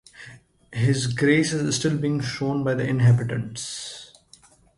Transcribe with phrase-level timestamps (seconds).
[0.73, 4.11] His grave is still being shown by the inhabitants.